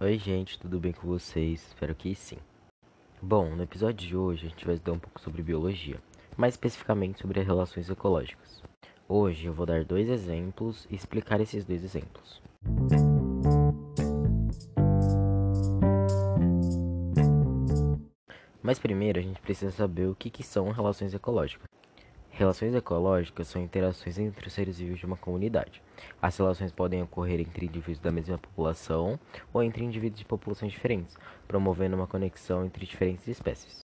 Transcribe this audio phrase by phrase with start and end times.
[0.00, 1.68] Oi, gente, tudo bem com vocês?
[1.68, 2.36] Espero que sim.
[3.22, 6.02] Bom, no episódio de hoje a gente vai estudar um pouco sobre biologia,
[6.36, 8.60] mais especificamente sobre as relações ecológicas.
[9.08, 12.42] Hoje eu vou dar dois exemplos e explicar esses dois exemplos.
[18.60, 21.73] Mas primeiro a gente precisa saber o que, que são relações ecológicas.
[22.36, 25.80] Relações ecológicas são interações entre os seres vivos de uma comunidade.
[26.20, 29.20] As relações podem ocorrer entre indivíduos da mesma população
[29.52, 31.16] ou entre indivíduos de populações diferentes,
[31.46, 33.84] promovendo uma conexão entre diferentes espécies.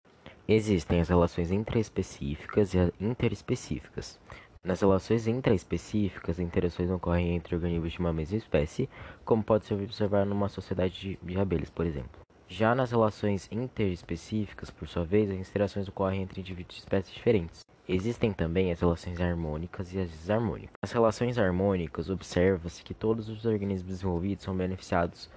[0.47, 4.21] Existem as relações intraespecíficas e interespecíficas.
[4.63, 8.91] Nas relações intraespecíficas, interações ocorrem entre organismos de uma mesma espécie,
[9.25, 12.21] como pode ser observado numa sociedade de abelhas, por exemplo.
[12.47, 17.65] Já nas relações interespecíficas, por sua vez, as interações ocorrem entre indivíduos de espécies diferentes.
[17.87, 20.73] Existem também as relações harmônicas e as desarmônicas.
[20.83, 25.29] Nas relações harmônicas, observa-se que todos os organismos desenvolvidos são beneficiados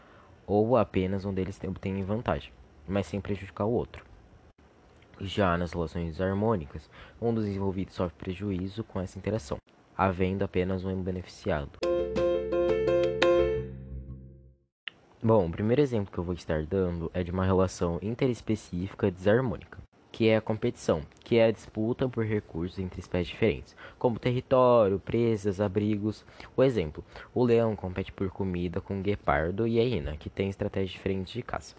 [0.46, 2.54] ou apenas um deles obtém vantagem,
[2.88, 4.06] mas sem prejudicar o outro.
[5.20, 6.90] Já nas relações desarmônicas,
[7.22, 9.58] um dos envolvidos sofre prejuízo com essa interação,
[9.98, 11.72] havendo apenas um beneficiado.
[15.22, 19.80] Bom, o primeiro exemplo que eu vou estar dando é de uma relação interespecífica desarmônica,
[20.18, 24.98] que é a competição, que é a disputa por recursos entre espécies diferentes, como território,
[24.98, 26.26] presas, abrigos.
[26.56, 30.50] O exemplo: o leão compete por comida com o guepardo e a hiena, que tem
[30.50, 31.76] estratégias diferentes de caça.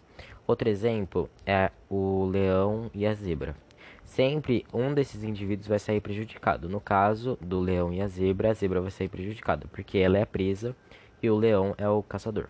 [0.47, 3.57] Outro exemplo é o leão e a zebra.
[4.05, 6.69] Sempre um desses indivíduos vai sair prejudicado.
[6.69, 10.23] No caso do leão e a zebra, a zebra vai sair prejudicada, porque ela é
[10.23, 10.77] a presa
[11.21, 12.49] e o leão é o caçador.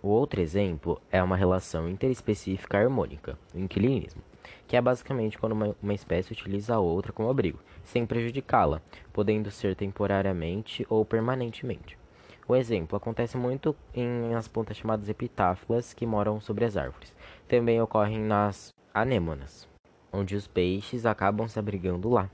[0.00, 4.22] O outro exemplo é uma relação interespecífica harmônica, o inquilinismo,
[4.66, 8.80] que é basicamente quando uma, uma espécie utiliza a outra como abrigo, sem prejudicá-la,
[9.12, 11.98] podendo ser temporariamente ou permanentemente.
[12.46, 17.14] O exemplo acontece muito em as plantas chamadas epitáfilas que moram sobre as árvores.
[17.46, 19.68] Também ocorrem nas anêmonas,
[20.12, 22.30] onde os peixes acabam se abrigando lá.